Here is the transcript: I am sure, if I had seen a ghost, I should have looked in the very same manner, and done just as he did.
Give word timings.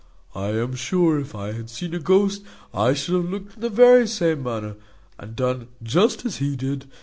I 0.33 0.47
am 0.53 0.73
sure, 0.73 1.19
if 1.19 1.35
I 1.35 1.51
had 1.51 1.69
seen 1.69 1.93
a 1.93 1.99
ghost, 1.99 2.41
I 2.73 2.95
should 2.95 3.13
have 3.13 3.29
looked 3.29 3.53
in 3.53 3.61
the 3.61 3.69
very 3.69 4.07
same 4.07 4.41
manner, 4.41 4.75
and 5.19 5.35
done 5.35 5.67
just 5.83 6.25
as 6.25 6.37
he 6.37 6.55
did. 6.55 6.89